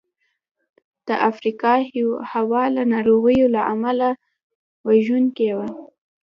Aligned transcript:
د 1.07 1.09
افریقا 1.29 1.73
هوا 2.33 2.63
له 2.75 2.83
ناروغیو 2.93 3.47
له 3.55 3.61
امله 3.73 4.09
وژونکې 4.87 5.49
وه. 5.57 5.67